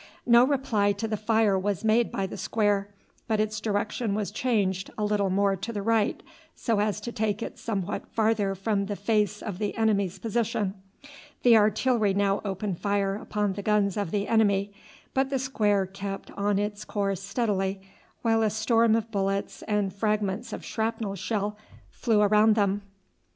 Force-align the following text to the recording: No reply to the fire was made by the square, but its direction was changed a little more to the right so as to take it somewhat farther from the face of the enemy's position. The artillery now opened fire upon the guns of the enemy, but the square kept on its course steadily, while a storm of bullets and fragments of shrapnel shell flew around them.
No 0.25 0.43
reply 0.43 0.93
to 0.93 1.07
the 1.07 1.15
fire 1.15 1.59
was 1.59 1.83
made 1.83 2.11
by 2.11 2.25
the 2.25 2.35
square, 2.35 2.87
but 3.27 3.39
its 3.39 3.61
direction 3.61 4.15
was 4.15 4.31
changed 4.31 4.89
a 4.97 5.05
little 5.05 5.29
more 5.29 5.55
to 5.57 5.71
the 5.71 5.83
right 5.83 6.23
so 6.55 6.79
as 6.79 6.99
to 7.01 7.11
take 7.11 7.43
it 7.43 7.59
somewhat 7.59 8.07
farther 8.07 8.55
from 8.55 8.87
the 8.87 8.95
face 8.95 9.43
of 9.43 9.59
the 9.59 9.77
enemy's 9.77 10.17
position. 10.17 10.73
The 11.43 11.55
artillery 11.55 12.15
now 12.15 12.41
opened 12.43 12.79
fire 12.79 13.13
upon 13.15 13.53
the 13.53 13.61
guns 13.61 13.95
of 13.95 14.09
the 14.09 14.27
enemy, 14.27 14.73
but 15.13 15.29
the 15.29 15.37
square 15.37 15.85
kept 15.85 16.31
on 16.31 16.57
its 16.57 16.83
course 16.83 17.21
steadily, 17.21 17.79
while 18.23 18.41
a 18.41 18.49
storm 18.49 18.95
of 18.95 19.11
bullets 19.11 19.61
and 19.67 19.93
fragments 19.93 20.51
of 20.51 20.65
shrapnel 20.65 21.13
shell 21.13 21.57
flew 21.91 22.21
around 22.23 22.55
them. 22.55 22.81